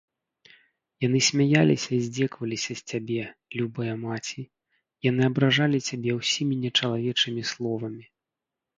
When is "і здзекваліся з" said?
1.97-2.95